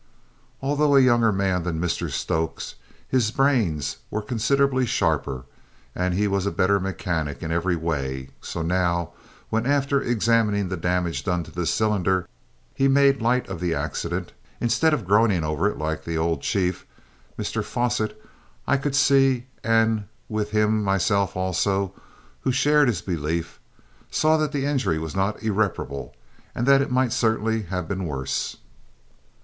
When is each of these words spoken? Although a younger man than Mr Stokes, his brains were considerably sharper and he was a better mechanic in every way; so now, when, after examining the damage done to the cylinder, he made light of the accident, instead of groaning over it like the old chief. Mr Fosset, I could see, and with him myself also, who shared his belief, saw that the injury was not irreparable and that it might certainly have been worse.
Although 0.63 0.95
a 0.95 0.99
younger 0.99 1.31
man 1.31 1.61
than 1.61 1.79
Mr 1.79 2.09
Stokes, 2.09 2.73
his 3.07 3.29
brains 3.29 3.97
were 4.09 4.23
considerably 4.23 4.87
sharper 4.87 5.43
and 5.93 6.15
he 6.15 6.27
was 6.27 6.47
a 6.47 6.51
better 6.51 6.79
mechanic 6.79 7.43
in 7.43 7.51
every 7.51 7.75
way; 7.75 8.29
so 8.41 8.63
now, 8.63 9.11
when, 9.51 9.67
after 9.67 10.01
examining 10.01 10.69
the 10.69 10.75
damage 10.75 11.23
done 11.23 11.43
to 11.43 11.51
the 11.51 11.67
cylinder, 11.67 12.27
he 12.73 12.87
made 12.87 13.21
light 13.21 13.47
of 13.47 13.59
the 13.59 13.75
accident, 13.75 14.31
instead 14.59 14.91
of 14.91 15.05
groaning 15.05 15.43
over 15.43 15.69
it 15.69 15.77
like 15.77 16.03
the 16.03 16.17
old 16.17 16.41
chief. 16.41 16.83
Mr 17.37 17.63
Fosset, 17.63 18.19
I 18.65 18.77
could 18.77 18.95
see, 18.95 19.45
and 19.63 20.05
with 20.27 20.49
him 20.49 20.83
myself 20.83 21.35
also, 21.37 21.93
who 22.39 22.51
shared 22.51 22.87
his 22.87 23.03
belief, 23.03 23.59
saw 24.09 24.35
that 24.37 24.51
the 24.51 24.65
injury 24.65 24.97
was 24.97 25.15
not 25.15 25.43
irreparable 25.43 26.15
and 26.55 26.65
that 26.65 26.81
it 26.81 26.89
might 26.89 27.13
certainly 27.13 27.61
have 27.69 27.87
been 27.87 28.07
worse. 28.07 28.57